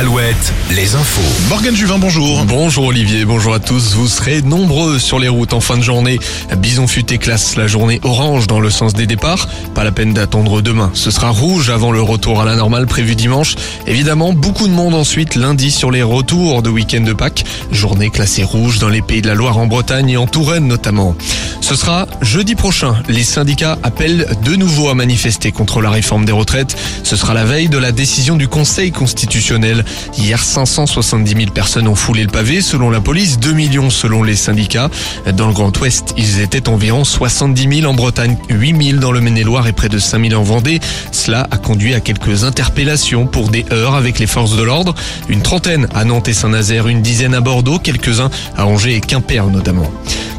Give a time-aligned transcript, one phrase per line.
[0.00, 1.20] Alouette, les infos.
[1.50, 2.46] Morgane Juvin, bonjour.
[2.46, 3.92] Bonjour Olivier, bonjour à tous.
[3.92, 6.18] Vous serez nombreux sur les routes en fin de journée.
[6.56, 9.46] Bison futé classe la journée orange dans le sens des départs.
[9.74, 10.90] Pas la peine d'attendre demain.
[10.94, 13.56] Ce sera rouge avant le retour à la normale prévu dimanche.
[13.86, 17.44] Évidemment, beaucoup de monde ensuite lundi sur les retours de week-end de Pâques.
[17.70, 21.14] Journée classée rouge dans les pays de la Loire en Bretagne et en Touraine notamment.
[21.70, 22.96] Ce sera jeudi prochain.
[23.06, 26.76] Les syndicats appellent de nouveau à manifester contre la réforme des retraites.
[27.04, 29.84] Ce sera la veille de la décision du Conseil constitutionnel.
[30.18, 34.34] Hier, 570 000 personnes ont foulé le pavé selon la police, 2 millions selon les
[34.34, 34.90] syndicats.
[35.36, 39.20] Dans le Grand Ouest, ils étaient environ 70 000 en Bretagne, 8 000 dans le
[39.20, 40.80] Maine-et-Loire et près de 5 000 en Vendée.
[41.12, 44.96] Cela a conduit à quelques interpellations pour des heurts avec les forces de l'ordre.
[45.28, 49.46] Une trentaine à Nantes et Saint-Nazaire, une dizaine à Bordeaux, quelques-uns à Angers et Quimper
[49.46, 49.88] notamment.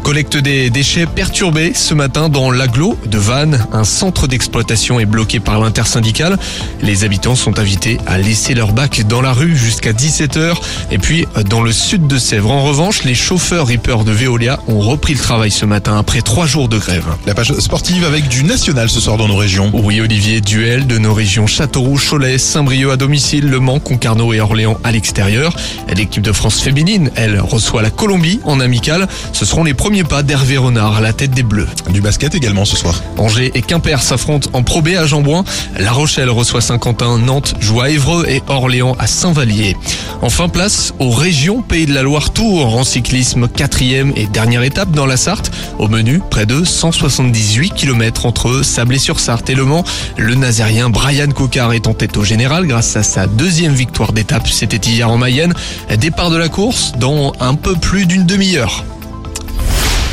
[0.03, 3.65] Collecte des déchets perturbés ce matin dans l'agglo de Vannes.
[3.71, 6.37] Un centre d'exploitation est bloqué par l'intersyndicale.
[6.81, 10.55] Les habitants sont invités à laisser leur bac dans la rue jusqu'à 17h.
[10.89, 14.79] Et puis, dans le sud de Sèvres, en revanche, les chauffeurs rippers de Veolia ont
[14.79, 17.05] repris le travail ce matin après trois jours de grève.
[17.27, 19.69] La page sportive avec du national ce soir dans nos régions.
[19.71, 24.41] Oui, Olivier, duel de nos régions Châteauroux, Cholet, Saint-Brieuc à domicile, Le Mans, Concarneau et
[24.41, 25.55] Orléans à l'extérieur.
[25.95, 29.07] L'équipe de France féminine, elle, reçoit la Colombie en amical.
[29.31, 31.67] Ce seront les premiers pas d'Hervé Renard à la tête des Bleus.
[31.89, 33.03] Du basket également ce soir.
[33.17, 35.43] Angers et Quimper s'affrontent en Pro B à Jambouin.
[35.77, 39.75] La Rochelle reçoit Saint-Quentin, Nantes joue à Évreux et Orléans à Saint-Vallier.
[40.21, 44.91] Enfin, place aux régions Pays de la Loire Tour en cyclisme, quatrième et dernière étape
[44.91, 45.51] dans la Sarthe.
[45.77, 49.83] Au menu, près de 178 km entre Sablé-sur-Sarthe et Le Mans.
[50.17, 54.47] Le Nazérien Brian Cocard est en tête au général grâce à sa deuxième victoire d'étape.
[54.47, 55.53] C'était hier en Mayenne.
[55.99, 58.85] Départ de la course dans un peu plus d'une demi-heure.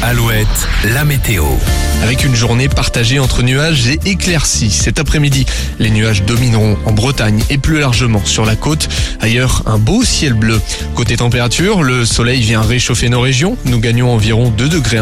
[0.00, 0.46] Alouette,
[0.94, 1.44] la météo.
[2.04, 4.70] Avec une journée partagée entre nuages et éclaircies.
[4.70, 5.44] Cet après-midi,
[5.80, 8.88] les nuages domineront en Bretagne et plus largement sur la côte.
[9.20, 10.60] Ailleurs, un beau ciel bleu.
[10.94, 13.56] Côté température, le soleil vient réchauffer nos régions.
[13.64, 14.98] Nous gagnons environ 2 degrés